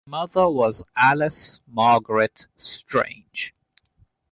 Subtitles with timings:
[0.03, 3.53] Her mother was Alice Margaret Strange.